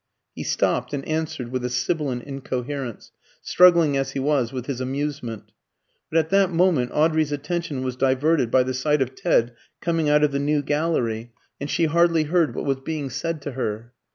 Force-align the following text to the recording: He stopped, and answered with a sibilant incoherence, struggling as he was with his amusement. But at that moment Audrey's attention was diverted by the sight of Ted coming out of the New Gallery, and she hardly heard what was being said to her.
He 0.33 0.41
stopped, 0.41 0.93
and 0.95 1.07
answered 1.07 1.51
with 1.51 1.63
a 1.63 1.69
sibilant 1.69 2.23
incoherence, 2.23 3.11
struggling 3.43 3.95
as 3.95 4.13
he 4.13 4.19
was 4.19 4.51
with 4.51 4.65
his 4.65 4.81
amusement. 4.81 5.51
But 6.09 6.17
at 6.17 6.31
that 6.31 6.49
moment 6.49 6.89
Audrey's 6.91 7.31
attention 7.31 7.83
was 7.83 7.95
diverted 7.95 8.49
by 8.49 8.63
the 8.63 8.73
sight 8.73 9.03
of 9.03 9.13
Ted 9.13 9.53
coming 9.79 10.09
out 10.09 10.23
of 10.23 10.31
the 10.31 10.39
New 10.39 10.63
Gallery, 10.63 11.31
and 11.59 11.69
she 11.69 11.85
hardly 11.85 12.23
heard 12.23 12.55
what 12.55 12.65
was 12.65 12.79
being 12.79 13.11
said 13.11 13.43
to 13.43 13.51
her. 13.51 13.93